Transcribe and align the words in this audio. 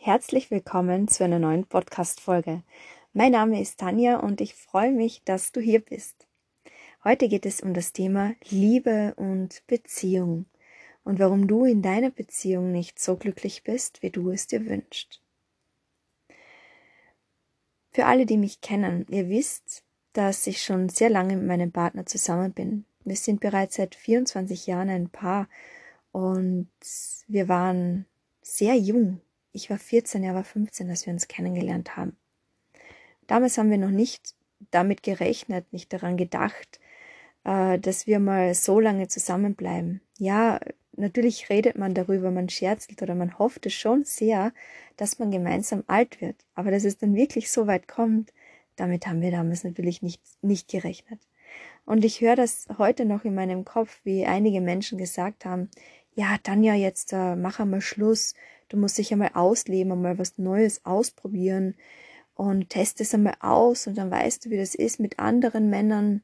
Herzlich 0.00 0.52
willkommen 0.52 1.08
zu 1.08 1.24
einer 1.24 1.40
neuen 1.40 1.66
Podcast-Folge. 1.66 2.62
Mein 3.12 3.32
Name 3.32 3.60
ist 3.60 3.80
Tanja 3.80 4.20
und 4.20 4.40
ich 4.40 4.54
freue 4.54 4.92
mich, 4.92 5.24
dass 5.24 5.50
du 5.50 5.60
hier 5.60 5.80
bist. 5.80 6.28
Heute 7.02 7.28
geht 7.28 7.44
es 7.44 7.60
um 7.60 7.74
das 7.74 7.92
Thema 7.92 8.34
Liebe 8.48 9.12
und 9.16 9.66
Beziehung 9.66 10.46
und 11.02 11.18
warum 11.18 11.48
du 11.48 11.64
in 11.64 11.82
deiner 11.82 12.10
Beziehung 12.10 12.70
nicht 12.70 13.00
so 13.00 13.16
glücklich 13.16 13.64
bist, 13.64 14.00
wie 14.00 14.10
du 14.10 14.30
es 14.30 14.46
dir 14.46 14.64
wünschst. 14.66 15.20
Für 17.90 18.06
alle, 18.06 18.24
die 18.24 18.38
mich 18.38 18.60
kennen, 18.60 19.04
ihr 19.10 19.28
wisst, 19.28 19.82
dass 20.12 20.46
ich 20.46 20.62
schon 20.62 20.88
sehr 20.88 21.10
lange 21.10 21.36
mit 21.36 21.46
meinem 21.48 21.72
Partner 21.72 22.06
zusammen 22.06 22.52
bin. 22.52 22.84
Wir 23.04 23.16
sind 23.16 23.40
bereits 23.40 23.74
seit 23.74 23.96
24 23.96 24.68
Jahren 24.68 24.90
ein 24.90 25.10
Paar 25.10 25.48
und 26.12 26.68
wir 27.26 27.48
waren 27.48 28.06
sehr 28.42 28.76
jung. 28.76 29.20
Ich 29.52 29.70
war 29.70 29.78
14, 29.78 30.22
er 30.22 30.34
war 30.34 30.44
15, 30.44 30.90
als 30.90 31.06
wir 31.06 31.12
uns 31.12 31.28
kennengelernt 31.28 31.96
haben. 31.96 32.16
Damals 33.26 33.58
haben 33.58 33.70
wir 33.70 33.78
noch 33.78 33.90
nicht 33.90 34.34
damit 34.70 35.02
gerechnet, 35.02 35.72
nicht 35.72 35.92
daran 35.92 36.16
gedacht, 36.16 36.80
äh, 37.44 37.78
dass 37.78 38.06
wir 38.06 38.18
mal 38.18 38.54
so 38.54 38.80
lange 38.80 39.08
zusammenbleiben. 39.08 40.00
Ja, 40.18 40.60
natürlich 40.96 41.48
redet 41.50 41.78
man 41.78 41.94
darüber, 41.94 42.30
man 42.30 42.48
scherzelt 42.48 43.02
oder 43.02 43.14
man 43.14 43.38
hofft 43.38 43.66
es 43.66 43.74
schon 43.74 44.04
sehr, 44.04 44.52
dass 44.96 45.18
man 45.18 45.30
gemeinsam 45.30 45.84
alt 45.86 46.20
wird. 46.20 46.36
Aber 46.54 46.70
dass 46.70 46.84
es 46.84 46.98
dann 46.98 47.14
wirklich 47.14 47.50
so 47.50 47.66
weit 47.66 47.88
kommt, 47.88 48.32
damit 48.76 49.06
haben 49.06 49.20
wir 49.20 49.30
damals 49.30 49.64
natürlich 49.64 50.02
nicht, 50.02 50.22
nicht 50.42 50.68
gerechnet. 50.68 51.20
Und 51.84 52.04
ich 52.04 52.20
höre 52.20 52.36
das 52.36 52.66
heute 52.76 53.06
noch 53.06 53.24
in 53.24 53.34
meinem 53.34 53.64
Kopf, 53.64 54.00
wie 54.04 54.26
einige 54.26 54.60
Menschen 54.60 54.98
gesagt 54.98 55.44
haben, 55.44 55.70
ja, 56.18 56.36
Tanja, 56.42 56.74
jetzt 56.74 57.12
äh, 57.12 57.36
mach 57.36 57.60
einmal 57.60 57.80
Schluss, 57.80 58.34
du 58.68 58.76
musst 58.76 58.98
dich 58.98 59.12
einmal 59.12 59.30
ausleben, 59.34 59.92
einmal 59.92 60.18
was 60.18 60.36
Neues 60.36 60.84
ausprobieren 60.84 61.76
und 62.34 62.70
test 62.70 63.00
es 63.00 63.14
einmal 63.14 63.36
aus 63.38 63.86
und 63.86 63.96
dann 63.96 64.10
weißt 64.10 64.44
du, 64.44 64.50
wie 64.50 64.56
das 64.56 64.74
ist 64.74 64.98
mit 64.98 65.20
anderen 65.20 65.70
Männern. 65.70 66.22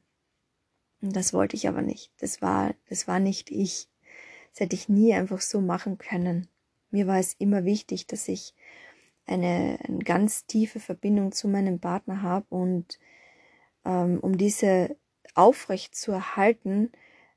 Und 1.01 1.15
das 1.15 1.31
wollte 1.33 1.55
ich 1.55 1.69
aber 1.69 1.81
nicht. 1.81 2.11
Das 2.19 2.41
war, 2.41 2.75
das 2.89 3.07
war 3.07 3.19
nicht 3.21 3.49
ich. 3.49 3.87
Das 4.51 4.59
hätte 4.59 4.75
ich 4.75 4.89
nie 4.89 5.13
einfach 5.13 5.39
so 5.39 5.61
machen 5.61 5.97
können. 5.97 6.49
Mir 6.91 7.07
war 7.07 7.17
es 7.17 7.33
immer 7.35 7.63
wichtig, 7.63 8.05
dass 8.05 8.27
ich 8.27 8.53
eine, 9.25 9.79
eine 9.87 9.99
ganz 9.99 10.45
tiefe 10.45 10.81
Verbindung 10.81 11.31
zu 11.31 11.47
meinem 11.47 11.79
Partner 11.79 12.21
habe 12.21 12.47
und 12.49 12.99
ähm, 13.85 14.19
um 14.19 14.37
diese 14.37 14.97
aufrecht 15.35 15.95
zu 15.95 16.11
erhalten, 16.11 16.91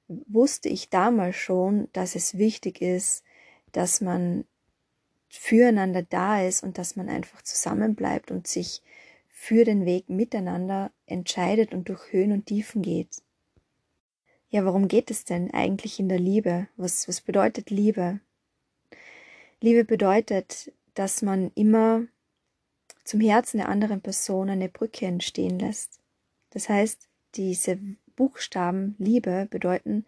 wusste 0.09 0.69
ich 0.69 0.91
damals 0.91 1.37
schon, 1.37 1.89
dass 1.92 2.14
es 2.14 2.39
wichtig 2.39 2.81
ist, 2.81 3.25
dass 3.73 4.01
man 4.01 4.45
füreinander 5.28 6.03
da 6.03 6.42
ist 6.42 6.62
und 6.62 6.78
dass 6.78 6.97
man 6.97 7.09
einfach 7.09 7.42
zusammenbleibt 7.42 8.31
und 8.31 8.47
sich 8.47 8.83
für 9.29 9.64
den 9.64 9.84
Weg 9.84 10.09
miteinander 10.09 10.91
entscheidet 11.06 11.73
und 11.73 11.89
durch 11.89 12.12
Höhen 12.12 12.33
und 12.33 12.47
Tiefen 12.47 12.83
geht. 12.83 13.23
Ja, 14.51 14.64
worum 14.64 14.89
geht 14.89 15.11
es 15.11 15.25
denn 15.25 15.53
eigentlich 15.53 16.01
in 16.01 16.09
der 16.09 16.19
Liebe? 16.19 16.69
Was, 16.77 17.06
was 17.06 17.20
bedeutet 17.20 17.70
Liebe? 17.70 18.20
Liebe 19.61 19.84
bedeutet, 19.84 20.73
dass 20.95 21.20
man 21.20 21.53
immer 21.55 22.06
zum 23.05 23.20
Herzen 23.20 23.59
der 23.59 23.69
anderen 23.69 24.01
Person 24.01 24.48
eine 24.48 24.69
Brücke 24.69 25.06
entstehen 25.06 25.59
lässt. 25.59 26.01
Das 26.51 26.69
heißt, 26.69 27.09
diese 27.34 27.79
Buchstaben 28.19 28.97
Liebe 28.98 29.47
bedeuten, 29.48 30.05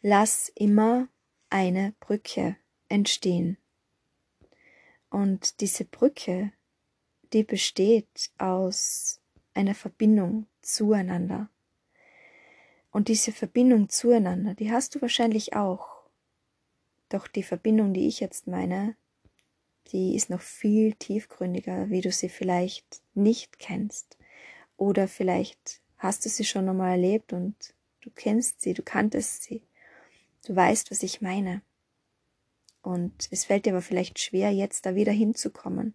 lass 0.00 0.50
immer 0.54 1.08
eine 1.50 1.92
Brücke 2.00 2.56
entstehen. 2.88 3.58
Und 5.10 5.60
diese 5.60 5.84
Brücke, 5.84 6.52
die 7.34 7.44
besteht 7.44 8.30
aus 8.38 9.20
einer 9.52 9.74
Verbindung 9.74 10.46
zueinander. 10.62 11.50
Und 12.90 13.08
diese 13.08 13.30
Verbindung 13.30 13.90
zueinander, 13.90 14.54
die 14.54 14.72
hast 14.72 14.94
du 14.94 15.02
wahrscheinlich 15.02 15.54
auch. 15.54 16.00
Doch 17.10 17.28
die 17.28 17.42
Verbindung, 17.42 17.92
die 17.92 18.08
ich 18.08 18.20
jetzt 18.20 18.46
meine, 18.46 18.96
die 19.88 20.16
ist 20.16 20.30
noch 20.30 20.40
viel 20.40 20.94
tiefgründiger, 20.94 21.90
wie 21.90 22.00
du 22.00 22.10
sie 22.10 22.30
vielleicht 22.30 23.02
nicht 23.12 23.58
kennst. 23.58 24.16
Oder 24.78 25.08
vielleicht 25.08 25.83
hast 26.04 26.24
du 26.24 26.28
sie 26.28 26.44
schon 26.44 26.68
einmal 26.68 26.92
erlebt 26.92 27.32
und 27.32 27.56
du 28.02 28.10
kennst 28.10 28.60
sie, 28.60 28.74
du 28.74 28.82
kanntest 28.82 29.42
sie. 29.42 29.62
Du 30.46 30.54
weißt, 30.54 30.90
was 30.90 31.02
ich 31.02 31.22
meine. 31.22 31.62
Und 32.82 33.28
es 33.30 33.46
fällt 33.46 33.64
dir 33.64 33.72
aber 33.72 33.80
vielleicht 33.80 34.18
schwer, 34.18 34.52
jetzt 34.52 34.84
da 34.84 34.94
wieder 34.94 35.12
hinzukommen. 35.12 35.94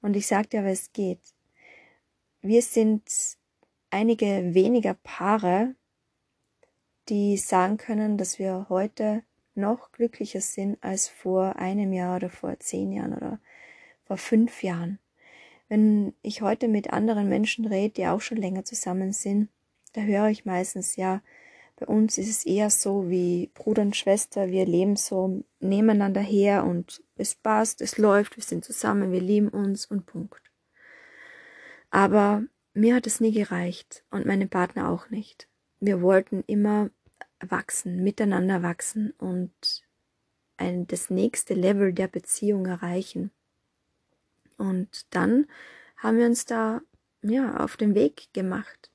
Und 0.00 0.16
ich 0.16 0.26
sag 0.26 0.48
dir 0.48 0.60
aber, 0.60 0.70
es 0.70 0.92
geht. 0.92 1.20
Wir 2.40 2.62
sind 2.62 3.02
einige 3.90 4.54
weniger 4.54 4.94
Paare, 4.94 5.74
die 7.10 7.36
sagen 7.36 7.76
können, 7.76 8.16
dass 8.16 8.38
wir 8.38 8.66
heute 8.70 9.22
noch 9.54 9.92
glücklicher 9.92 10.40
sind 10.40 10.82
als 10.82 11.08
vor 11.08 11.56
einem 11.56 11.92
Jahr 11.92 12.16
oder 12.16 12.30
vor 12.30 12.58
zehn 12.58 12.92
Jahren 12.92 13.12
oder 13.12 13.38
vor 14.04 14.16
fünf 14.16 14.62
Jahren. 14.62 14.98
Wenn 15.68 16.14
ich 16.22 16.42
heute 16.42 16.68
mit 16.68 16.92
anderen 16.92 17.28
Menschen 17.28 17.66
rede, 17.66 17.94
die 17.94 18.06
auch 18.06 18.20
schon 18.20 18.38
länger 18.38 18.64
zusammen 18.64 19.12
sind, 19.12 19.48
da 19.92 20.02
höre 20.02 20.28
ich 20.28 20.44
meistens, 20.44 20.96
ja, 20.96 21.22
bei 21.76 21.86
uns 21.86 22.18
ist 22.18 22.30
es 22.30 22.46
eher 22.46 22.70
so 22.70 23.10
wie 23.10 23.50
Bruder 23.54 23.82
und 23.82 23.96
Schwester, 23.96 24.48
wir 24.48 24.64
leben 24.66 24.96
so 24.96 25.42
nebeneinander 25.60 26.20
her 26.20 26.64
und 26.64 27.02
es 27.16 27.34
passt, 27.34 27.80
es 27.80 27.98
läuft, 27.98 28.36
wir 28.36 28.44
sind 28.44 28.64
zusammen, 28.64 29.10
wir 29.10 29.20
lieben 29.20 29.48
uns 29.48 29.86
und 29.86 30.06
Punkt. 30.06 30.42
Aber 31.90 32.44
mir 32.74 32.94
hat 32.94 33.06
es 33.06 33.20
nie 33.20 33.32
gereicht 33.32 34.04
und 34.10 34.26
meinem 34.26 34.48
Partner 34.48 34.90
auch 34.90 35.10
nicht 35.10 35.48
wir 35.86 36.00
wollten 36.00 36.42
immer 36.46 36.90
wachsen, 37.40 38.02
miteinander 38.02 38.62
wachsen 38.62 39.12
und 39.18 39.52
ein, 40.56 40.86
das 40.86 41.10
nächste 41.10 41.54
Level 41.54 41.92
der 41.92 42.08
Beziehung 42.08 42.66
erreichen. 42.66 43.30
Und 44.56 45.06
dann 45.10 45.46
haben 45.96 46.18
wir 46.18 46.26
uns 46.26 46.44
da 46.44 46.80
ja 47.22 47.56
auf 47.58 47.76
den 47.76 47.94
Weg 47.94 48.28
gemacht. 48.32 48.90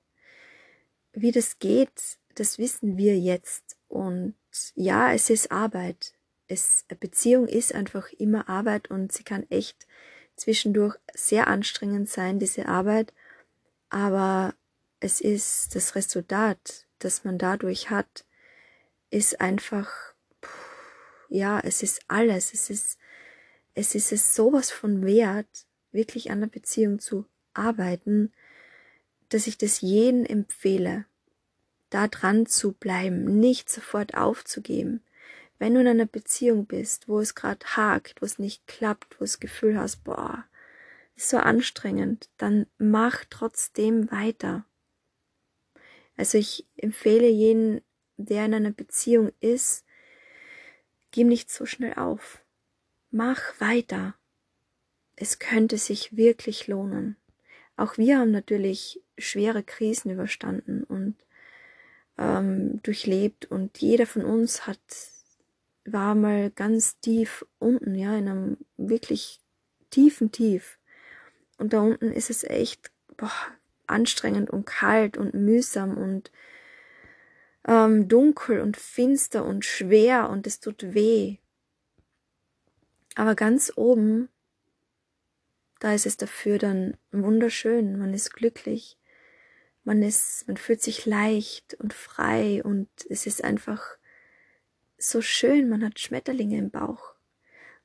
Wie 1.14 1.32
das 1.32 1.60
geht, 1.60 2.18
das 2.36 2.58
wissen 2.58 2.98
wir 2.98 3.18
jetzt. 3.18 3.78
Und 3.88 4.36
ja, 4.76 5.14
es 5.14 5.30
ist 5.30 5.52
Arbeit. 5.52 6.14
Es, 6.48 6.86
Beziehung 7.00 7.48
ist 7.48 7.74
einfach 7.74 8.12
immer 8.14 8.50
Arbeit 8.50 8.90
und 8.90 9.12
sie 9.12 9.24
kann 9.24 9.46
echt 9.50 9.88
zwischendurch 10.36 10.96
sehr 11.14 11.48
anstrengend 11.48 12.10
sein, 12.10 12.40
diese 12.40 12.68
Arbeit. 12.68 13.14
Aber 13.90 14.54
es 15.00 15.22
ist 15.22 15.76
das 15.76 15.96
Resultat, 15.96 16.88
das 17.00 17.24
man 17.24 17.38
dadurch 17.38 17.90
hat, 17.90 18.26
ist 19.10 19.42
einfach, 19.42 19.90
ja, 21.30 21.60
es 21.60 21.84
ist 21.84 22.02
alles, 22.08 22.54
es 22.54 22.70
ist, 22.70 22.99
es 23.80 23.96
ist 23.96 24.12
es 24.12 24.36
sowas 24.36 24.72
von 24.72 25.06
wert, 25.06 25.66
wirklich 25.92 26.32
an 26.32 26.42
der 26.42 26.48
Beziehung 26.48 27.00
zu 27.00 27.26
arbeiten, 27.54 28.34
dass 29.30 29.48
ich 29.48 29.58
das 29.58 29.80
jeden 29.80 30.26
empfehle, 30.26 31.06
da 31.90 32.10
dran 32.10 32.46
zu 32.46 32.74
bleiben, 32.74 33.40
nicht 33.40 33.70
sofort 33.70 34.16
aufzugeben. 34.16 35.02
Wenn 35.60 35.74
du 35.74 35.80
in 35.80 35.88
einer 35.88 36.06
Beziehung 36.06 36.66
bist, 36.66 37.08
wo 37.08 37.22
es 37.22 37.36
gerade 37.36 37.66
hakt, 37.66 38.22
wo 38.22 38.26
es 38.26 38.38
nicht 38.38 38.68
klappt, 38.68 39.16
wo 39.20 39.24
das 39.24 39.40
Gefühl 39.40 39.80
hast, 39.80 40.04
boah, 40.04 40.46
ist 41.16 41.30
so 41.30 41.38
anstrengend, 41.38 42.30
dann 42.38 42.68
mach 42.78 43.24
trotzdem 43.30 44.12
weiter. 44.12 44.66
Also 46.18 46.38
ich 46.38 46.68
empfehle 46.76 47.30
jeden, 47.30 47.82
der 48.18 48.46
in 48.46 48.54
einer 48.54 48.72
Beziehung 48.72 49.32
ist, 49.40 49.86
gib 51.12 51.28
nicht 51.28 51.50
so 51.50 51.66
schnell 51.66 51.94
auf. 51.94 52.44
Mach 53.12 53.60
weiter. 53.60 54.16
Es 55.16 55.40
könnte 55.40 55.78
sich 55.78 56.16
wirklich 56.16 56.68
lohnen. 56.68 57.18
Auch 57.76 57.98
wir 57.98 58.20
haben 58.20 58.32
natürlich 58.32 59.02
schwere 59.18 59.64
Krisen 59.64 60.12
überstanden 60.12 60.84
und 60.84 61.16
ähm, 62.18 62.82
durchlebt 62.84 63.46
und 63.46 63.80
jeder 63.80 64.06
von 64.06 64.24
uns 64.24 64.68
hat 64.68 64.80
war 65.86 66.16
mal 66.16 66.52
ganz 66.52 67.00
tief 67.00 67.46
unten, 67.58 67.96
ja, 67.96 68.16
in 68.18 68.28
einem 68.28 68.58
wirklich 68.78 69.40
tiefen 69.90 70.32
Tief. 70.32 70.78
Und 71.58 71.74
da 71.74 71.82
unten 71.82 72.12
ist 72.12 72.30
es 72.30 72.44
echt, 72.44 72.92
boah, 73.18 73.32
anstrengend 73.88 74.50
und 74.50 74.66
kalt 74.66 75.18
und 75.18 75.34
mühsam 75.34 75.98
und 75.98 76.32
ähm, 77.68 78.08
dunkel 78.08 78.62
und 78.62 78.78
finster 78.78 79.44
und 79.46 79.66
schwer 79.66 80.30
und 80.30 80.48
es 80.48 80.60
tut 80.60 80.94
weh. 80.94 81.38
Aber 83.16 83.36
ganz 83.36 83.74
oben, 83.76 84.30
da 85.80 85.94
ist 85.94 86.06
es 86.06 86.18
dafür 86.18 86.58
dann 86.58 86.98
wunderschön, 87.12 87.98
man 87.98 88.14
ist 88.14 88.34
glücklich, 88.34 88.98
man 89.84 90.04
ist, 90.04 90.48
man 90.48 90.58
fühlt 90.58 90.82
sich 90.82 91.06
leicht 91.06 91.74
und 91.76 91.94
frei 91.94 92.62
und 92.64 92.90
es 93.10 93.26
ist 93.26 93.44
einfach 93.44 93.98
so 94.98 95.22
schön, 95.22 95.70
man 95.70 95.84
hat 95.84 96.00
Schmetterlinge 96.00 96.58
im 96.58 96.70
Bauch. 96.70 97.16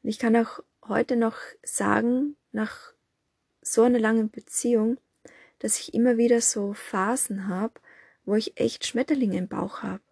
Und 0.02 0.10
ich 0.10 0.18
kann 0.18 0.36
auch 0.36 0.60
heute 0.86 1.16
noch 1.16 1.36
sagen, 1.62 2.36
nach 2.52 2.92
so 3.62 3.82
einer 3.82 3.98
langen 3.98 4.30
Beziehung, 4.30 4.98
dass 5.60 5.78
ich 5.78 5.94
immer 5.94 6.18
wieder 6.18 6.40
so 6.40 6.74
Phasen 6.74 7.48
habe, 7.48 7.80
wo 8.24 8.34
ich 8.34 8.58
echt 8.60 8.86
Schmetterlinge 8.86 9.38
im 9.38 9.48
Bauch 9.48 9.82
habe. 9.82 10.02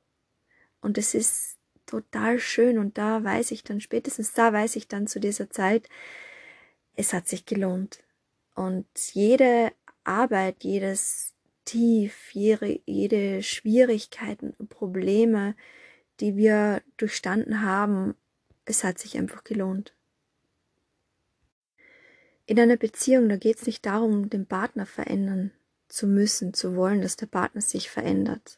Und 0.81 0.99
es 0.99 1.15
ist 1.15 1.58
total 1.93 2.39
schön 2.39 2.79
und 2.79 2.97
da 2.97 3.23
weiß 3.23 3.50
ich 3.50 3.65
dann, 3.65 3.83
spätestens 3.83 4.33
da 4.33 4.50
weiß 4.50 4.77
ich 4.77 4.89
dann 4.89 5.06
zu 5.06 5.21
dieser 5.21 5.50
Zeit, 5.50 5.91
es 6.97 7.12
hat 7.12 7.29
sich 7.29 7.44
gelohnt. 7.44 8.03
Und 8.55 8.87
jede 9.12 9.73
Arbeit, 10.03 10.65
jedes 10.65 11.35
Tief, 11.67 12.33
jede, 12.33 12.81
jede 12.87 13.43
Schwierigkeiten, 13.43 14.55
Probleme, 14.69 15.55
die 16.21 16.35
wir 16.37 16.83
durchstanden 16.97 17.61
haben, 17.61 18.15
es 18.65 18.85
hat 18.85 18.99
sich 18.99 19.19
einfach 19.19 19.44
gelohnt. 19.44 19.94
In 22.47 22.59
einer 22.59 22.79
Beziehung, 22.79 23.29
da 23.29 23.37
geht 23.37 23.59
es 23.59 23.67
nicht 23.67 23.85
darum, 23.85 24.31
den 24.31 24.47
Partner 24.47 24.87
verändern 24.87 25.53
zu 25.89 26.06
müssen, 26.06 26.55
zu 26.55 26.75
wollen, 26.75 27.03
dass 27.03 27.17
der 27.17 27.27
Partner 27.27 27.61
sich 27.61 27.91
verändert. 27.91 28.56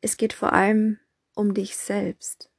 Es 0.00 0.16
geht 0.16 0.32
vor 0.32 0.52
allem 0.52 1.00
um 1.40 1.54
dich 1.54 1.74
selbst, 1.78 2.50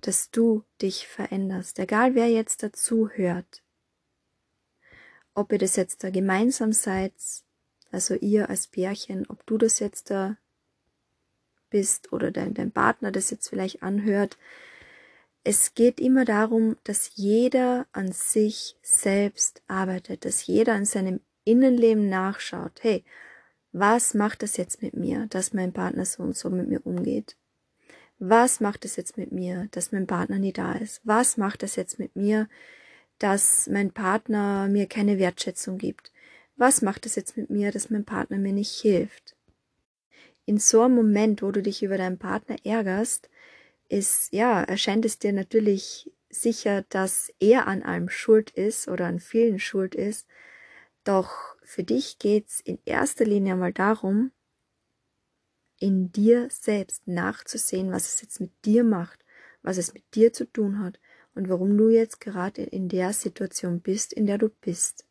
dass 0.00 0.30
du 0.30 0.62
dich 0.80 1.08
veränderst, 1.08 1.80
egal 1.80 2.14
wer 2.14 2.28
jetzt 2.28 2.62
dazu 2.62 3.10
hört. 3.10 3.62
Ob 5.34 5.50
ihr 5.50 5.58
das 5.58 5.74
jetzt 5.74 6.04
da 6.04 6.10
gemeinsam 6.10 6.72
seid, 6.72 7.12
also 7.90 8.14
ihr 8.14 8.48
als 8.48 8.68
Pärchen, 8.68 9.28
ob 9.28 9.44
du 9.46 9.58
das 9.58 9.80
jetzt 9.80 10.10
da 10.10 10.36
bist 11.70 12.12
oder 12.12 12.30
dein, 12.30 12.54
dein 12.54 12.70
Partner 12.70 13.10
das 13.10 13.30
jetzt 13.30 13.48
vielleicht 13.48 13.82
anhört, 13.82 14.38
es 15.42 15.74
geht 15.74 15.98
immer 15.98 16.24
darum, 16.24 16.76
dass 16.84 17.16
jeder 17.16 17.88
an 17.90 18.12
sich 18.12 18.76
selbst 18.80 19.60
arbeitet, 19.66 20.24
dass 20.24 20.46
jeder 20.46 20.74
an 20.74 20.84
seinem 20.84 21.20
Innenleben 21.42 22.08
nachschaut. 22.08 22.78
Hey, 22.82 23.04
was 23.72 24.14
macht 24.14 24.44
es 24.44 24.56
jetzt 24.56 24.82
mit 24.82 24.94
mir, 24.94 25.26
dass 25.26 25.52
mein 25.52 25.72
Partner 25.72 26.04
so 26.04 26.22
und 26.22 26.36
so 26.36 26.48
mit 26.48 26.68
mir 26.68 26.86
umgeht? 26.86 27.36
Was 28.22 28.60
macht 28.60 28.84
es 28.84 28.96
jetzt 28.96 29.16
mit 29.16 29.32
mir, 29.32 29.68
dass 29.70 29.92
mein 29.92 30.06
Partner 30.06 30.38
nie 30.38 30.52
da 30.52 30.74
ist? 30.74 31.00
Was 31.04 31.38
macht 31.38 31.62
es 31.62 31.74
jetzt 31.74 31.98
mit 31.98 32.16
mir, 32.16 32.50
dass 33.18 33.66
mein 33.66 33.92
Partner 33.92 34.68
mir 34.68 34.86
keine 34.86 35.18
Wertschätzung 35.18 35.78
gibt? 35.78 36.12
Was 36.56 36.82
macht 36.82 37.06
es 37.06 37.14
jetzt 37.14 37.38
mit 37.38 37.48
mir, 37.48 37.72
dass 37.72 37.88
mein 37.88 38.04
Partner 38.04 38.36
mir 38.36 38.52
nicht 38.52 38.78
hilft? 38.78 39.36
In 40.44 40.58
so 40.58 40.82
einem 40.82 40.96
Moment, 40.96 41.40
wo 41.40 41.50
du 41.50 41.62
dich 41.62 41.82
über 41.82 41.96
deinen 41.96 42.18
Partner 42.18 42.56
ärgerst, 42.62 43.30
ist, 43.88 44.30
ja, 44.34 44.62
erscheint 44.64 45.06
es 45.06 45.18
dir 45.18 45.32
natürlich 45.32 46.12
sicher, 46.28 46.84
dass 46.90 47.32
er 47.40 47.66
an 47.66 47.82
allem 47.82 48.10
schuld 48.10 48.50
ist 48.50 48.86
oder 48.86 49.06
an 49.06 49.18
vielen 49.18 49.58
schuld 49.58 49.94
ist. 49.94 50.28
Doch 51.04 51.56
für 51.64 51.84
dich 51.84 52.18
geht's 52.18 52.60
in 52.60 52.78
erster 52.84 53.24
Linie 53.24 53.56
mal 53.56 53.72
darum, 53.72 54.30
in 55.80 56.12
dir 56.12 56.48
selbst 56.50 57.08
nachzusehen, 57.08 57.90
was 57.90 58.06
es 58.06 58.22
jetzt 58.22 58.40
mit 58.40 58.52
dir 58.64 58.84
macht, 58.84 59.24
was 59.62 59.78
es 59.78 59.92
mit 59.92 60.14
dir 60.14 60.32
zu 60.32 60.44
tun 60.44 60.78
hat 60.78 61.00
und 61.34 61.48
warum 61.48 61.76
du 61.76 61.88
jetzt 61.88 62.20
gerade 62.20 62.62
in 62.62 62.88
der 62.88 63.12
Situation 63.12 63.80
bist, 63.80 64.12
in 64.12 64.26
der 64.26 64.38
du 64.38 64.48
bist. 64.48 65.06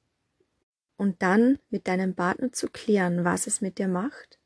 Und 0.96 1.22
dann 1.22 1.60
mit 1.70 1.88
deinem 1.88 2.14
Partner 2.14 2.52
zu 2.52 2.68
klären, 2.70 3.24
was 3.24 3.48
es 3.48 3.62
mit 3.62 3.78
dir 3.78 3.88
macht 3.88 4.40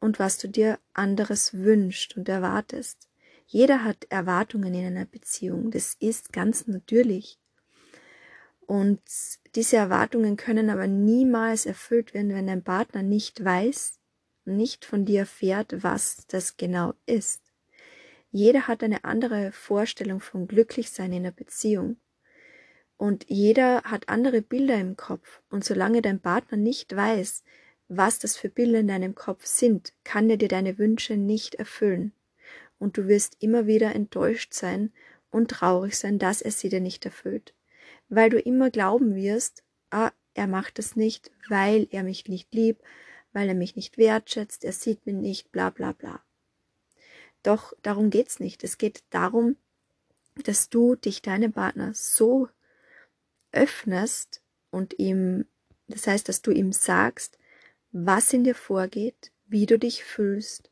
und 0.00 0.18
was 0.18 0.38
du 0.38 0.48
dir 0.48 0.78
anderes 0.92 1.54
wünscht 1.54 2.16
und 2.16 2.28
erwartest. 2.28 3.08
Jeder 3.46 3.82
hat 3.82 4.06
Erwartungen 4.10 4.74
in 4.74 4.86
einer 4.86 5.06
Beziehung. 5.06 5.70
Das 5.70 5.96
ist 5.98 6.32
ganz 6.32 6.66
natürlich. 6.66 7.38
Und 8.60 9.00
diese 9.54 9.78
Erwartungen 9.78 10.36
können 10.36 10.68
aber 10.68 10.86
niemals 10.86 11.64
erfüllt 11.64 12.12
werden, 12.12 12.34
wenn 12.34 12.46
dein 12.46 12.62
Partner 12.62 13.02
nicht 13.02 13.42
weiß, 13.42 13.97
nicht 14.56 14.84
von 14.84 15.04
dir 15.04 15.20
erfährt, 15.20 15.82
was 15.82 16.26
das 16.28 16.56
genau 16.56 16.94
ist. 17.06 17.42
Jeder 18.30 18.68
hat 18.68 18.82
eine 18.82 19.04
andere 19.04 19.52
Vorstellung 19.52 20.20
von 20.20 20.46
Glücklichsein 20.46 21.12
in 21.12 21.24
einer 21.24 21.32
Beziehung. 21.32 21.96
Und 22.96 23.26
jeder 23.28 23.82
hat 23.84 24.08
andere 24.08 24.42
Bilder 24.42 24.78
im 24.78 24.96
Kopf. 24.96 25.40
Und 25.50 25.64
solange 25.64 26.02
dein 26.02 26.20
Partner 26.20 26.58
nicht 26.58 26.94
weiß, 26.94 27.44
was 27.88 28.18
das 28.18 28.36
für 28.36 28.48
Bilder 28.48 28.80
in 28.80 28.88
deinem 28.88 29.14
Kopf 29.14 29.46
sind, 29.46 29.92
kann 30.04 30.28
er 30.28 30.36
dir 30.36 30.48
deine 30.48 30.78
Wünsche 30.78 31.16
nicht 31.16 31.54
erfüllen 31.54 32.12
und 32.78 32.96
du 32.96 33.08
wirst 33.08 33.36
immer 33.40 33.66
wieder 33.66 33.94
enttäuscht 33.94 34.54
sein 34.54 34.92
und 35.30 35.50
traurig 35.50 35.96
sein, 35.96 36.18
dass 36.18 36.42
er 36.42 36.50
sie 36.50 36.68
dir 36.68 36.80
nicht 36.80 37.04
erfüllt, 37.04 37.54
weil 38.08 38.30
du 38.30 38.38
immer 38.38 38.70
glauben 38.70 39.14
wirst, 39.14 39.62
ah, 39.90 40.12
er 40.34 40.46
macht 40.46 40.78
es 40.78 40.96
nicht, 40.96 41.30
weil 41.48 41.88
er 41.90 42.02
mich 42.02 42.28
nicht 42.28 42.54
liebt, 42.54 42.82
weil 43.32 43.48
er 43.48 43.54
mich 43.54 43.76
nicht 43.76 43.98
wertschätzt, 43.98 44.64
er 44.64 44.72
sieht 44.72 45.06
mich 45.06 45.14
nicht, 45.14 45.52
bla 45.52 45.70
bla 45.70 45.92
bla. 45.92 46.22
Doch 47.42 47.72
darum 47.82 48.10
geht's 48.10 48.40
nicht. 48.40 48.64
Es 48.64 48.78
geht 48.78 49.04
darum, 49.10 49.56
dass 50.44 50.68
du 50.68 50.94
dich 50.96 51.22
deinem 51.22 51.52
Partner 51.52 51.92
so 51.94 52.48
öffnest 53.52 54.42
und 54.70 54.98
ihm, 54.98 55.46
das 55.86 56.06
heißt, 56.06 56.28
dass 56.28 56.42
du 56.42 56.50
ihm 56.50 56.72
sagst, 56.72 57.38
was 57.92 58.32
in 58.32 58.44
dir 58.44 58.54
vorgeht, 58.54 59.32
wie 59.46 59.66
du 59.66 59.78
dich 59.78 60.04
fühlst 60.04 60.70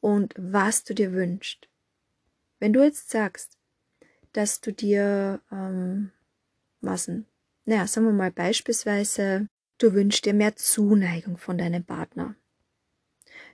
und 0.00 0.34
was 0.36 0.84
du 0.84 0.94
dir 0.94 1.12
wünschst. 1.12 1.68
Wenn 2.58 2.72
du 2.72 2.82
jetzt 2.82 3.10
sagst, 3.10 3.56
dass 4.32 4.60
du 4.60 4.72
dir, 4.72 5.40
ähm, 5.50 6.10
was 6.80 7.06
denn? 7.06 7.26
Naja, 7.64 7.86
sagen 7.86 8.06
wir 8.06 8.12
mal 8.12 8.32
beispielsweise, 8.32 9.46
du 9.78 9.94
wünschst 9.94 10.24
dir 10.24 10.34
mehr 10.34 10.56
Zuneigung 10.56 11.38
von 11.38 11.58
deinem 11.58 11.84
Partner. 11.84 12.34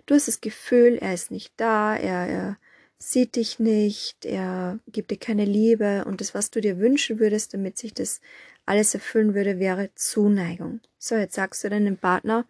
Du 0.06 0.14
hast 0.14 0.28
das 0.28 0.40
Gefühl, 0.40 0.98
er 1.00 1.14
ist 1.14 1.30
nicht 1.30 1.52
da, 1.56 1.96
er, 1.96 2.26
er 2.28 2.58
sieht 2.98 3.36
dich 3.36 3.58
nicht, 3.58 4.24
er 4.24 4.78
gibt 4.86 5.10
dir 5.10 5.18
keine 5.18 5.44
Liebe 5.44 6.04
und 6.06 6.20
das, 6.20 6.34
was 6.34 6.50
du 6.50 6.60
dir 6.60 6.78
wünschen 6.78 7.18
würdest, 7.18 7.54
damit 7.54 7.78
sich 7.78 7.94
das 7.94 8.20
alles 8.66 8.94
erfüllen 8.94 9.34
würde, 9.34 9.58
wäre 9.58 9.90
Zuneigung. 9.94 10.80
So, 10.98 11.16
jetzt 11.16 11.34
sagst 11.34 11.64
du 11.64 11.70
deinem 11.70 11.96
Partner, 11.96 12.46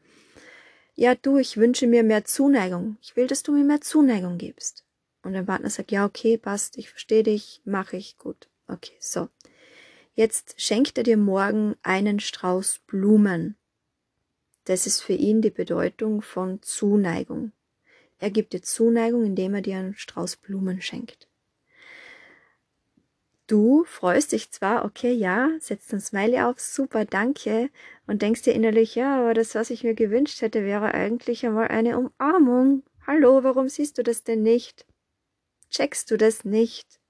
ja 0.94 1.14
du, 1.14 1.38
ich 1.38 1.56
wünsche 1.56 1.86
mir 1.86 2.02
mehr 2.02 2.24
Zuneigung. 2.24 2.96
Ich 3.02 3.16
will, 3.16 3.26
dass 3.26 3.42
du 3.42 3.52
mir 3.52 3.64
mehr 3.64 3.80
Zuneigung 3.80 4.38
gibst. 4.38 4.84
Und 5.22 5.32
der 5.32 5.42
Partner 5.42 5.70
sagt, 5.70 5.90
ja, 5.90 6.04
okay, 6.04 6.38
passt, 6.38 6.76
ich 6.76 6.90
verstehe 6.90 7.22
dich, 7.22 7.62
mache 7.64 7.96
ich, 7.96 8.18
gut. 8.18 8.48
Okay, 8.68 8.94
so. 9.00 9.28
Jetzt 10.14 10.60
schenkt 10.60 10.96
er 10.98 11.04
dir 11.04 11.16
morgen 11.16 11.74
einen 11.82 12.20
Strauß 12.20 12.80
Blumen. 12.86 13.56
Das 14.64 14.86
ist 14.86 15.02
für 15.02 15.12
ihn 15.12 15.42
die 15.42 15.50
Bedeutung 15.50 16.22
von 16.22 16.62
Zuneigung. 16.62 17.52
Er 18.18 18.30
gibt 18.30 18.54
dir 18.54 18.62
Zuneigung, 18.62 19.24
indem 19.24 19.54
er 19.54 19.60
dir 19.60 19.76
einen 19.76 19.94
Strauß 19.94 20.36
Blumen 20.36 20.80
schenkt. 20.80 21.28
Du 23.46 23.84
freust 23.84 24.32
dich 24.32 24.50
zwar, 24.50 24.86
okay, 24.86 25.12
ja, 25.12 25.50
setzt 25.60 25.92
ein 25.92 26.00
Smiley 26.00 26.40
auf, 26.40 26.58
super, 26.58 27.04
danke, 27.04 27.68
und 28.06 28.22
denkst 28.22 28.40
dir 28.42 28.54
innerlich, 28.54 28.94
ja, 28.94 29.20
aber 29.20 29.34
das, 29.34 29.54
was 29.54 29.68
ich 29.68 29.84
mir 29.84 29.94
gewünscht 29.94 30.40
hätte, 30.40 30.64
wäre 30.64 30.94
eigentlich 30.94 31.44
einmal 31.44 31.68
eine 31.68 31.98
Umarmung. 31.98 32.84
Hallo, 33.06 33.44
warum 33.44 33.68
siehst 33.68 33.98
du 33.98 34.02
das 34.02 34.22
denn 34.22 34.42
nicht? 34.42 34.86
Checkst 35.68 36.10
du 36.10 36.16
das 36.16 36.46
nicht? 36.46 37.00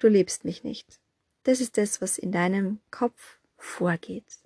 Du 0.00 0.08
liebst 0.08 0.44
mich 0.44 0.64
nicht. 0.64 0.98
Das 1.44 1.60
ist 1.60 1.78
das, 1.78 2.00
was 2.00 2.18
in 2.18 2.32
deinem 2.32 2.80
Kopf 2.90 3.38
vorgeht. 3.56 4.39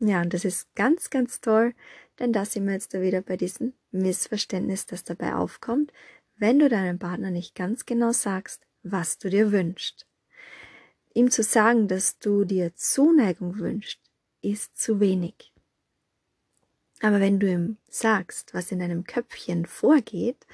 Ja, 0.00 0.20
und 0.20 0.34
das 0.34 0.44
ist 0.44 0.74
ganz, 0.74 1.10
ganz 1.10 1.40
toll, 1.40 1.74
denn 2.18 2.32
da 2.32 2.44
sind 2.44 2.66
wir 2.66 2.74
jetzt 2.74 2.94
da 2.94 3.00
wieder 3.00 3.22
bei 3.22 3.36
diesem 3.36 3.74
Missverständnis, 3.90 4.86
das 4.86 5.04
dabei 5.04 5.34
aufkommt, 5.34 5.92
wenn 6.36 6.58
du 6.58 6.68
deinem 6.68 6.98
Partner 6.98 7.30
nicht 7.30 7.54
ganz 7.54 7.86
genau 7.86 8.12
sagst, 8.12 8.66
was 8.82 9.18
du 9.18 9.30
dir 9.30 9.52
wünschst. 9.52 10.06
Ihm 11.14 11.30
zu 11.30 11.42
sagen, 11.42 11.86
dass 11.86 12.18
du 12.18 12.44
dir 12.44 12.74
Zuneigung 12.74 13.58
wünschst, 13.58 14.00
ist 14.42 14.76
zu 14.76 14.98
wenig. 14.98 15.52
Aber 17.00 17.20
wenn 17.20 17.38
du 17.38 17.50
ihm 17.50 17.76
sagst, 17.88 18.52
was 18.54 18.72
in 18.72 18.80
deinem 18.80 19.04
Köpfchen 19.04 19.66
vorgeht 19.66 20.46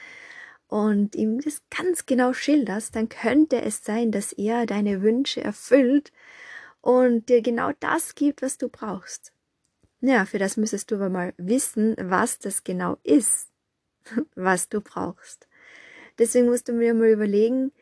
und 0.69 1.15
ihm 1.15 1.41
das 1.41 1.63
ganz 1.71 2.07
genau 2.07 2.33
schilderst, 2.33 2.95
dann 2.95 3.09
könnte 3.09 3.63
es 3.63 3.85
sein, 3.85 4.13
dass 4.13 4.33
er 4.33 4.67
deine 4.67 5.03
Wünsche 5.03 5.43
erfüllt 5.43 6.13
und 6.81 7.29
dir 7.29 7.43
genau 7.43 7.73
das 7.81 8.15
gibt, 8.15 8.43
was 8.43 8.59
du 8.59 8.69
brauchst. 8.69 9.33
Ja, 10.01 10.25
für 10.25 10.39
das 10.39 10.57
müsstest 10.57 10.91
du 10.91 10.95
aber 10.97 11.11
mal 11.11 11.35
wissen, 11.37 11.95
was 11.99 12.39
das 12.39 12.65
genau 12.65 12.97
ist, 13.03 13.51
was 14.35 14.69
du 14.69 14.81
brauchst. 14.81 15.47
Deswegen 16.19 16.47
musst 16.47 16.69
du 16.69 16.73
mir 16.73 16.95
mal 16.95 17.09
überlegen, 17.09 17.73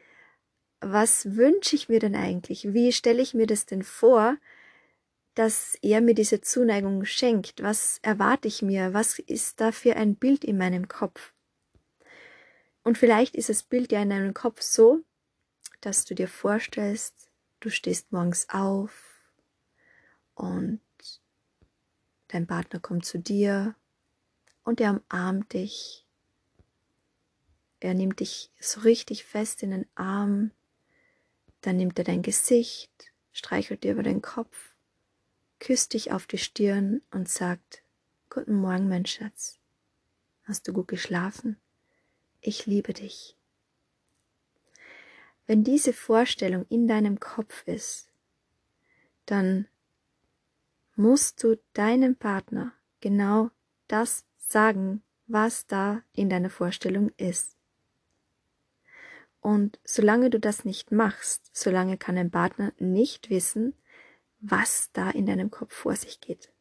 was 0.80 1.36
wünsche 1.36 1.74
ich 1.76 1.88
mir 1.88 2.00
denn 2.00 2.14
eigentlich? 2.14 2.72
Wie 2.72 2.92
stelle 2.92 3.22
ich 3.22 3.34
mir 3.34 3.46
das 3.46 3.66
denn 3.66 3.82
vor, 3.82 4.36
dass 5.34 5.76
er 5.82 6.00
mir 6.00 6.14
diese 6.14 6.40
Zuneigung 6.40 7.04
schenkt? 7.04 7.62
Was 7.62 7.98
erwarte 8.02 8.48
ich 8.48 8.62
mir? 8.62 8.94
Was 8.94 9.18
ist 9.18 9.60
da 9.60 9.72
für 9.72 9.96
ein 9.96 10.16
Bild 10.16 10.44
in 10.44 10.58
meinem 10.58 10.88
Kopf? 10.88 11.32
Und 12.82 12.98
vielleicht 12.98 13.36
ist 13.36 13.48
das 13.48 13.62
Bild 13.62 13.92
ja 13.92 14.02
in 14.02 14.10
deinem 14.10 14.34
Kopf 14.34 14.62
so, 14.62 15.00
dass 15.80 16.04
du 16.04 16.14
dir 16.14 16.28
vorstellst, 16.28 17.27
du 17.60 17.70
stehst 17.70 18.12
morgens 18.12 18.48
auf 18.50 19.32
und 20.34 20.80
dein 22.28 22.46
Partner 22.46 22.80
kommt 22.80 23.04
zu 23.04 23.18
dir 23.18 23.74
und 24.64 24.80
er 24.80 25.00
umarmt 25.10 25.52
dich. 25.52 26.06
Er 27.80 27.94
nimmt 27.94 28.20
dich 28.20 28.50
so 28.60 28.80
richtig 28.80 29.24
fest 29.24 29.62
in 29.62 29.70
den 29.70 29.86
Arm, 29.94 30.50
dann 31.60 31.76
nimmt 31.76 31.98
er 31.98 32.04
dein 32.04 32.22
Gesicht, 32.22 33.12
streichelt 33.32 33.84
dir 33.84 33.92
über 33.92 34.02
den 34.02 34.22
Kopf, 34.22 34.74
küsst 35.58 35.94
dich 35.94 36.12
auf 36.12 36.26
die 36.26 36.38
Stirn 36.38 37.02
und 37.10 37.28
sagt, 37.28 37.82
Guten 38.30 38.56
Morgen, 38.56 38.88
mein 38.88 39.06
Schatz. 39.06 39.58
Hast 40.44 40.68
du 40.68 40.74
gut 40.74 40.88
geschlafen? 40.88 41.56
Ich 42.42 42.66
liebe 42.66 42.92
dich. 42.92 43.37
Wenn 45.48 45.64
diese 45.64 45.94
Vorstellung 45.94 46.66
in 46.68 46.86
deinem 46.86 47.20
Kopf 47.20 47.66
ist, 47.66 48.12
dann 49.24 49.66
musst 50.94 51.42
du 51.42 51.58
deinem 51.72 52.16
Partner 52.16 52.74
genau 53.00 53.50
das 53.86 54.26
sagen, 54.36 55.02
was 55.26 55.66
da 55.66 56.02
in 56.12 56.28
deiner 56.28 56.50
Vorstellung 56.50 57.10
ist. 57.16 57.56
Und 59.40 59.80
solange 59.84 60.28
du 60.28 60.38
das 60.38 60.66
nicht 60.66 60.92
machst, 60.92 61.48
solange 61.54 61.96
kann 61.96 62.16
dein 62.16 62.30
Partner 62.30 62.74
nicht 62.78 63.30
wissen, 63.30 63.72
was 64.40 64.92
da 64.92 65.08
in 65.08 65.24
deinem 65.24 65.50
Kopf 65.50 65.74
vor 65.74 65.96
sich 65.96 66.20
geht. 66.20 66.52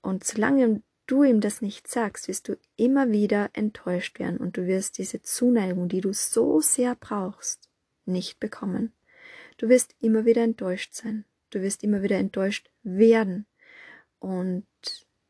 Und 0.00 0.24
solange 0.24 0.82
du 1.06 1.22
ihm 1.22 1.40
das 1.40 1.60
nicht 1.60 1.88
sagst, 1.88 2.28
wirst 2.28 2.48
du 2.48 2.56
immer 2.76 3.10
wieder 3.10 3.50
enttäuscht 3.52 4.18
werden 4.18 4.38
und 4.38 4.56
du 4.56 4.66
wirst 4.66 4.98
diese 4.98 5.22
Zuneigung, 5.22 5.88
die 5.88 6.00
du 6.00 6.12
so 6.12 6.60
sehr 6.60 6.94
brauchst, 6.94 7.68
nicht 8.06 8.40
bekommen. 8.40 8.92
Du 9.56 9.68
wirst 9.68 9.94
immer 10.00 10.24
wieder 10.24 10.42
enttäuscht 10.42 10.94
sein. 10.94 11.24
Du 11.50 11.62
wirst 11.62 11.84
immer 11.84 12.02
wieder 12.02 12.18
enttäuscht 12.18 12.70
werden. 12.82 13.46
Und 14.18 14.66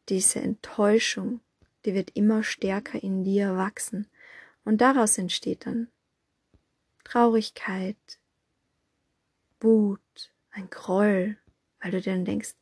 diese 0.08 0.40
Enttäuschung, 0.40 1.40
die 1.84 1.94
wird 1.94 2.10
immer 2.14 2.42
stärker 2.42 3.02
in 3.02 3.24
dir 3.24 3.56
wachsen. 3.56 4.08
Und 4.64 4.80
daraus 4.80 5.18
entsteht 5.18 5.66
dann 5.66 5.88
Traurigkeit, 7.04 7.96
Wut, 9.60 10.00
ein 10.50 10.70
Groll, 10.70 11.36
weil 11.80 11.90
du 11.90 12.00
dir 12.00 12.14
dann 12.14 12.24
denkst, 12.24 12.54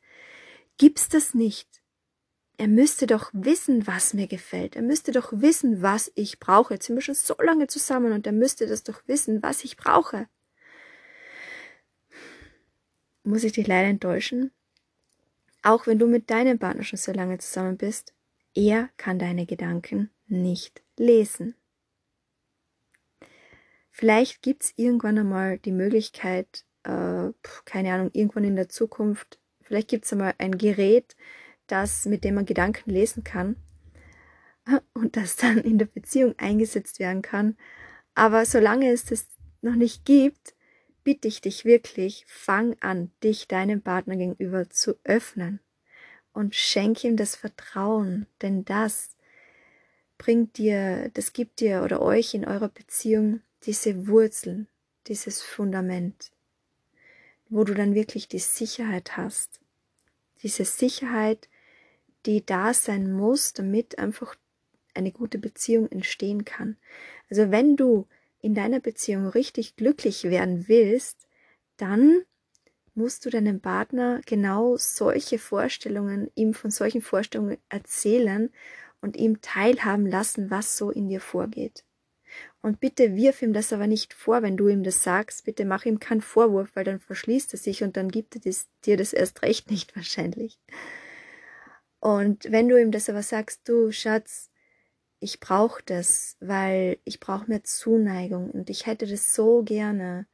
gibt's 0.78 1.08
das 1.08 1.34
nicht? 1.34 1.81
Er 2.58 2.68
müsste 2.68 3.06
doch 3.06 3.30
wissen, 3.32 3.86
was 3.86 4.14
mir 4.14 4.26
gefällt. 4.26 4.76
Er 4.76 4.82
müsste 4.82 5.10
doch 5.10 5.32
wissen, 5.32 5.82
was 5.82 6.12
ich 6.14 6.38
brauche. 6.38 6.74
Jetzt 6.74 6.86
sind 6.86 6.96
wir 6.96 7.02
schon 7.02 7.14
so 7.14 7.34
lange 7.38 7.66
zusammen 7.66 8.12
und 8.12 8.26
er 8.26 8.32
müsste 8.32 8.66
das 8.66 8.82
doch 8.82 9.02
wissen, 9.06 9.42
was 9.42 9.64
ich 9.64 9.76
brauche. 9.76 10.28
Muss 13.24 13.44
ich 13.44 13.52
dich 13.52 13.66
leider 13.66 13.88
enttäuschen? 13.88 14.52
Auch 15.62 15.86
wenn 15.86 15.98
du 15.98 16.06
mit 16.06 16.30
deinem 16.30 16.58
Partner 16.58 16.82
schon 16.82 16.98
so 16.98 17.12
lange 17.12 17.38
zusammen 17.38 17.76
bist, 17.76 18.12
er 18.54 18.90
kann 18.96 19.18
deine 19.18 19.46
Gedanken 19.46 20.10
nicht 20.26 20.82
lesen. 20.96 21.54
Vielleicht 23.90 24.42
gibt's 24.42 24.72
irgendwann 24.76 25.18
einmal 25.18 25.58
die 25.58 25.72
Möglichkeit, 25.72 26.64
äh, 26.82 27.30
keine 27.64 27.92
Ahnung, 27.92 28.10
irgendwann 28.12 28.44
in 28.44 28.56
der 28.56 28.68
Zukunft, 28.68 29.38
vielleicht 29.60 29.88
gibt's 29.88 30.12
einmal 30.12 30.34
ein 30.38 30.58
Gerät, 30.58 31.14
das, 31.72 32.04
mit 32.04 32.24
dem 32.24 32.34
man 32.34 32.46
Gedanken 32.46 32.90
lesen 32.90 33.24
kann 33.24 33.56
und 34.94 35.16
das 35.16 35.36
dann 35.36 35.58
in 35.58 35.78
der 35.78 35.86
Beziehung 35.86 36.34
eingesetzt 36.38 37.00
werden 37.00 37.22
kann. 37.22 37.56
Aber 38.14 38.44
solange 38.44 38.90
es 38.90 39.04
das 39.04 39.26
noch 39.62 39.74
nicht 39.74 40.04
gibt, 40.04 40.54
bitte 41.02 41.28
ich 41.28 41.40
dich 41.40 41.64
wirklich, 41.64 42.24
fang 42.28 42.76
an, 42.80 43.10
dich 43.22 43.48
deinem 43.48 43.80
Partner 43.80 44.16
gegenüber 44.16 44.68
zu 44.70 44.96
öffnen 45.04 45.60
und 46.32 46.54
schenk 46.54 47.02
ihm 47.04 47.16
das 47.16 47.36
Vertrauen, 47.36 48.26
denn 48.40 48.64
das 48.64 49.16
bringt 50.18 50.58
dir, 50.58 51.10
das 51.14 51.32
gibt 51.32 51.60
dir 51.60 51.82
oder 51.82 52.00
euch 52.00 52.34
in 52.34 52.46
eurer 52.46 52.68
Beziehung 52.68 53.40
diese 53.64 54.06
Wurzeln, 54.06 54.68
dieses 55.08 55.42
Fundament, 55.42 56.30
wo 57.48 57.64
du 57.64 57.74
dann 57.74 57.94
wirklich 57.94 58.28
die 58.28 58.38
Sicherheit 58.38 59.16
hast. 59.16 59.60
Diese 60.42 60.64
Sicherheit, 60.64 61.48
die 62.26 62.44
da 62.44 62.74
sein 62.74 63.12
muss, 63.12 63.52
damit 63.52 63.98
einfach 63.98 64.36
eine 64.94 65.12
gute 65.12 65.38
Beziehung 65.38 65.90
entstehen 65.90 66.44
kann. 66.44 66.76
Also 67.30 67.50
wenn 67.50 67.76
du 67.76 68.06
in 68.40 68.54
deiner 68.54 68.80
Beziehung 68.80 69.26
richtig 69.28 69.76
glücklich 69.76 70.24
werden 70.24 70.68
willst, 70.68 71.26
dann 71.76 72.22
musst 72.94 73.24
du 73.24 73.30
deinem 73.30 73.60
Partner 73.60 74.20
genau 74.26 74.76
solche 74.76 75.38
Vorstellungen, 75.38 76.30
ihm 76.34 76.52
von 76.52 76.70
solchen 76.70 77.00
Vorstellungen 77.00 77.56
erzählen 77.68 78.50
und 79.00 79.16
ihm 79.16 79.40
teilhaben 79.40 80.06
lassen, 80.06 80.50
was 80.50 80.76
so 80.76 80.90
in 80.90 81.08
dir 81.08 81.20
vorgeht. 81.20 81.84
Und 82.60 82.80
bitte 82.80 83.16
wirf 83.16 83.42
ihm 83.42 83.52
das 83.52 83.72
aber 83.72 83.86
nicht 83.86 84.14
vor, 84.14 84.42
wenn 84.42 84.56
du 84.56 84.68
ihm 84.68 84.84
das 84.84 85.02
sagst. 85.02 85.44
Bitte 85.44 85.64
mach 85.64 85.84
ihm 85.84 85.98
keinen 85.98 86.20
Vorwurf, 86.20 86.70
weil 86.74 86.84
dann 86.84 87.00
verschließt 87.00 87.52
er 87.54 87.58
sich 87.58 87.82
und 87.82 87.96
dann 87.96 88.10
gibt 88.10 88.36
er 88.36 88.40
das, 88.40 88.68
dir 88.84 88.96
das 88.96 89.12
erst 89.12 89.42
recht 89.42 89.70
nicht 89.70 89.96
wahrscheinlich. 89.96 90.58
Und 92.02 92.50
wenn 92.50 92.68
du 92.68 92.82
ihm 92.82 92.90
das 92.90 93.08
aber 93.08 93.22
sagst, 93.22 93.68
du 93.68 93.92
Schatz, 93.92 94.50
ich 95.20 95.38
brauche 95.38 95.84
das, 95.86 96.36
weil 96.40 96.98
ich 97.04 97.20
brauche 97.20 97.46
mehr 97.46 97.62
Zuneigung 97.62 98.50
und 98.50 98.70
ich 98.70 98.86
hätte 98.86 99.06
das 99.06 99.36
so 99.36 99.62
gerne, 99.62 100.26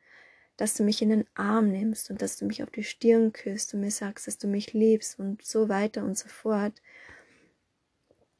dass 0.57 0.73
du 0.73 0.83
mich 0.83 1.03
in 1.03 1.11
den 1.11 1.27
Arm 1.35 1.71
nimmst 1.71 2.11
und 2.11 2.23
dass 2.23 2.39
du 2.39 2.47
mich 2.47 2.63
auf 2.63 2.71
die 2.71 2.85
Stirn 2.85 3.35
küsst 3.35 3.75
und 3.75 3.81
mir 3.81 3.91
sagst, 3.91 4.27
dass 4.27 4.39
du 4.39 4.47
mich 4.47 4.73
liebst 4.73 5.19
und 5.19 5.45
so 5.45 5.69
weiter 5.69 6.05
und 6.05 6.17
so 6.17 6.31
fort, 6.31 6.73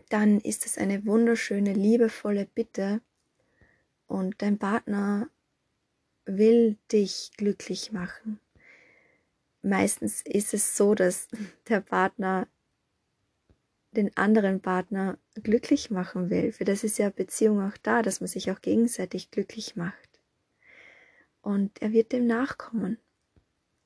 dann 0.09 0.41
ist 0.41 0.65
es 0.65 0.79
eine 0.79 1.05
wunderschöne, 1.05 1.75
liebevolle 1.75 2.47
Bitte 2.47 3.03
und 4.07 4.41
dein 4.41 4.57
Partner 4.57 5.29
will 6.25 6.79
dich 6.91 7.33
glücklich 7.37 7.93
machen. 7.93 8.41
Meistens 9.61 10.23
ist 10.23 10.55
es 10.55 10.79
so, 10.79 10.95
dass 10.95 11.29
der 11.69 11.83
Partner 11.83 12.49
den 13.93 14.17
anderen 14.17 14.61
Partner 14.61 15.19
glücklich 15.35 15.91
machen 15.91 16.31
will. 16.31 16.53
Für 16.53 16.65
das 16.65 16.85
ist 16.85 16.99
ja 16.99 17.11
Beziehung 17.11 17.61
auch 17.67 17.77
da, 17.83 18.03
dass 18.03 18.21
man 18.21 18.29
sich 18.29 18.51
auch 18.51 18.61
gegenseitig 18.61 19.31
glücklich 19.31 19.77
macht. 19.77 20.21
Und 21.41 21.81
er 21.81 21.93
wird 21.93 22.13
dem 22.13 22.27
nachkommen. 22.27 22.99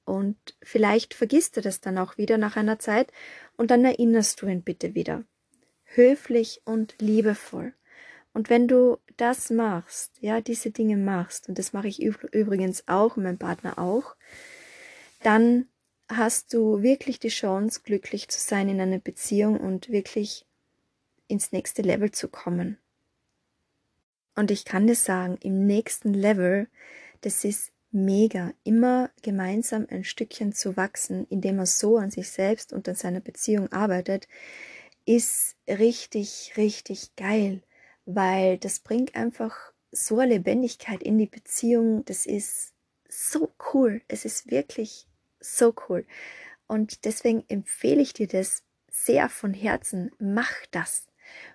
Und 0.04 0.36
vielleicht 0.62 1.14
vergisst 1.14 1.56
er 1.56 1.62
das 1.62 1.80
dann 1.80 1.98
auch 1.98 2.18
wieder 2.18 2.36
nach 2.36 2.56
einer 2.56 2.78
Zeit 2.78 3.12
und 3.56 3.70
dann 3.70 3.84
erinnerst 3.84 4.42
du 4.42 4.46
ihn 4.46 4.62
bitte 4.62 4.94
wieder. 4.94 5.24
Höflich 5.84 6.62
und 6.64 6.96
liebevoll. 7.00 7.72
Und 8.32 8.50
wenn 8.50 8.66
du 8.66 8.98
das 9.16 9.50
machst, 9.50 10.16
ja, 10.20 10.40
diese 10.40 10.70
Dinge 10.70 10.96
machst, 10.96 11.48
und 11.48 11.58
das 11.58 11.72
mache 11.72 11.88
ich 11.88 12.02
übrigens 12.02 12.88
auch 12.88 13.16
mein 13.16 13.38
Partner 13.38 13.78
auch, 13.78 14.16
dann 15.22 15.68
hast 16.16 16.52
du 16.54 16.82
wirklich 16.82 17.18
die 17.18 17.28
Chance, 17.28 17.80
glücklich 17.84 18.28
zu 18.28 18.40
sein 18.40 18.68
in 18.68 18.80
einer 18.80 18.98
Beziehung 18.98 19.58
und 19.58 19.90
wirklich 19.90 20.46
ins 21.28 21.52
nächste 21.52 21.82
Level 21.82 22.10
zu 22.10 22.28
kommen. 22.28 22.78
Und 24.34 24.50
ich 24.50 24.64
kann 24.64 24.86
dir 24.86 24.94
sagen, 24.94 25.38
im 25.42 25.66
nächsten 25.66 26.14
Level, 26.14 26.68
das 27.20 27.44
ist 27.44 27.72
mega, 27.90 28.52
immer 28.64 29.10
gemeinsam 29.22 29.86
ein 29.90 30.04
Stückchen 30.04 30.52
zu 30.52 30.76
wachsen, 30.76 31.26
indem 31.28 31.56
man 31.56 31.66
so 31.66 31.98
an 31.98 32.10
sich 32.10 32.30
selbst 32.30 32.72
und 32.72 32.88
an 32.88 32.94
seiner 32.94 33.20
Beziehung 33.20 33.70
arbeitet, 33.70 34.28
ist 35.04 35.56
richtig, 35.68 36.54
richtig 36.56 37.14
geil, 37.16 37.62
weil 38.06 38.56
das 38.58 38.80
bringt 38.80 39.14
einfach 39.14 39.72
so 39.90 40.18
eine 40.18 40.34
Lebendigkeit 40.34 41.02
in 41.02 41.18
die 41.18 41.26
Beziehung, 41.26 42.04
das 42.06 42.24
ist 42.24 42.72
so 43.08 43.52
cool, 43.74 44.00
es 44.08 44.24
ist 44.24 44.50
wirklich 44.50 45.06
so 45.42 45.74
cool. 45.88 46.06
Und 46.66 47.04
deswegen 47.04 47.44
empfehle 47.48 48.00
ich 48.00 48.12
dir 48.12 48.26
das 48.26 48.62
sehr 48.90 49.28
von 49.28 49.52
Herzen. 49.54 50.10
Mach 50.18 50.52
das 50.70 51.06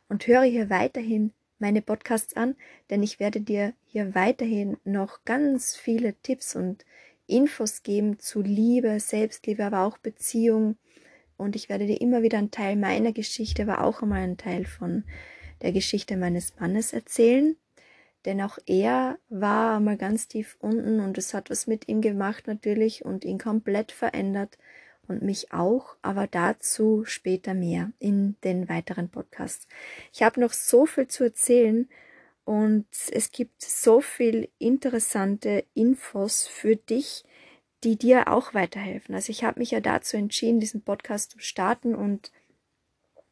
und 0.09 0.27
höre 0.27 0.43
hier 0.43 0.69
weiterhin 0.69 1.33
meine 1.59 1.81
Podcasts 1.81 2.35
an, 2.35 2.55
denn 2.89 3.01
ich 3.01 3.19
werde 3.19 3.41
dir 3.41 3.73
hier 3.85 4.13
weiterhin 4.13 4.77
noch 4.83 5.25
ganz 5.25 5.75
viele 5.75 6.13
Tipps 6.21 6.55
und 6.55 6.85
Infos 7.25 7.83
geben 7.83 8.19
zu 8.19 8.41
Liebe, 8.41 8.99
Selbstliebe, 8.99 9.65
aber 9.65 9.81
auch 9.83 9.97
Beziehung. 9.97 10.77
Und 11.35 11.55
ich 11.55 11.67
werde 11.69 11.87
dir 11.87 11.99
immer 11.99 12.21
wieder 12.21 12.37
einen 12.37 12.51
Teil 12.51 12.75
meiner 12.75 13.11
Geschichte, 13.11 13.63
aber 13.63 13.83
auch 13.83 14.01
einmal 14.01 14.21
einen 14.21 14.37
Teil 14.37 14.65
von 14.65 15.03
der 15.61 15.71
Geschichte 15.71 16.15
meines 16.15 16.55
Mannes 16.59 16.93
erzählen 16.93 17.57
denn 18.27 18.41
auch 18.41 18.59
er 18.65 19.17
war 19.29 19.79
mal 19.79 19.97
ganz 19.97 20.27
tief 20.27 20.57
unten 20.59 20.99
und 20.99 21.17
es 21.17 21.33
hat 21.33 21.49
was 21.49 21.65
mit 21.65 21.87
ihm 21.87 22.01
gemacht 22.01 22.45
natürlich 22.45 23.05
und 23.05 23.23
ihn 23.23 23.39
komplett 23.39 23.93
verändert 23.93 24.57
und 25.07 25.21
mich 25.21 25.53
auch, 25.53 25.95
aber 26.01 26.27
dazu 26.27 27.05
später 27.05 27.53
mehr 27.53 27.93
in 27.99 28.35
den 28.43 28.67
weiteren 28.67 29.09
Podcasts. 29.09 29.65
Ich 30.11 30.23
habe 30.23 30.41
noch 30.41 30.51
so 30.51 30.85
viel 30.85 31.07
zu 31.07 31.23
erzählen 31.23 31.87
und 32.43 32.85
es 33.11 33.31
gibt 33.31 33.61
so 33.61 34.01
viel 34.01 34.49
interessante 34.59 35.63
Infos 35.73 36.47
für 36.47 36.75
dich, 36.75 37.23
die 37.85 37.97
dir 37.97 38.27
auch 38.27 38.53
weiterhelfen. 38.53 39.15
Also 39.15 39.31
ich 39.31 39.45
habe 39.45 39.59
mich 39.59 39.71
ja 39.71 39.79
dazu 39.79 40.17
entschieden, 40.17 40.59
diesen 40.59 40.81
Podcast 40.81 41.31
zu 41.31 41.39
starten 41.39 41.95
und 41.95 42.33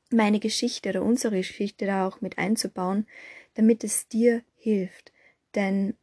meine 0.09 0.39
Geschichte 0.39 0.89
oder 0.89 1.03
unsere 1.03 1.35
Geschichte 1.37 1.85
da 1.85 2.07
auch 2.07 2.21
mit 2.21 2.37
einzubauen, 2.37 3.07
damit 3.55 3.83
es 3.83 4.07
dir 4.07 4.43
hilft. 4.65 5.13
Denn 5.53 5.95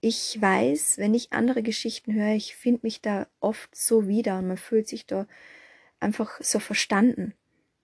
ich 0.00 0.40
weiß, 0.40 0.98
wenn 0.98 1.14
ich 1.14 1.32
andere 1.32 1.62
Geschichten 1.62 2.14
höre, 2.14 2.34
ich 2.34 2.54
finde 2.54 2.80
mich 2.84 3.00
da 3.02 3.26
oft 3.40 3.74
so 3.74 4.06
wieder 4.06 4.38
und 4.38 4.46
man 4.46 4.56
fühlt 4.56 4.88
sich 4.88 5.06
da 5.06 5.26
einfach 5.98 6.40
so 6.40 6.60
verstanden. 6.60 7.34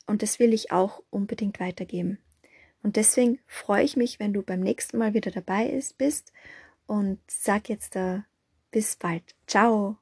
Und 0.07 0.23
das 0.23 0.39
will 0.39 0.55
ich 0.55 0.71
auch 0.71 1.03
unbedingt 1.11 1.59
weitergeben. 1.59 2.19
Und 2.83 2.97
deswegen 2.97 3.41
freue 3.47 3.85
ich 3.85 3.97
mich, 3.97 4.21
wenn 4.21 4.33
du 4.33 4.43
beim 4.43 4.61
nächsten 4.61 4.99
Mal 4.99 5.15
wieder 5.15 5.31
dabei 5.31 5.81
bist 5.99 6.33
und 6.87 7.19
sag 7.29 7.69
jetzt 7.69 7.97
da 7.97 8.25
bis 8.71 8.97
bald. 8.97 9.35
Ciao. 9.47 10.02